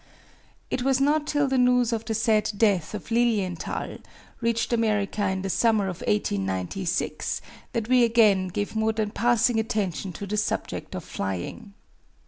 It 0.71 0.81
was 0.81 0.99
not 0.99 1.27
till 1.27 1.47
the 1.47 1.59
news 1.59 1.93
of 1.93 2.05
the 2.05 2.15
sad 2.15 2.51
death 2.57 2.95
of 2.95 3.11
Lilienthal 3.11 3.99
reached 4.41 4.73
America 4.73 5.29
in 5.29 5.43
the 5.43 5.49
summer 5.51 5.83
of 5.87 6.01
1896 6.07 7.39
that 7.73 7.87
we 7.87 8.03
again 8.03 8.47
gave 8.47 8.75
more 8.75 8.93
than 8.93 9.11
passing 9.11 9.59
attention 9.59 10.11
to 10.13 10.25
the 10.25 10.37
subject 10.37 10.95
of 10.95 11.03
flying. 11.03 11.75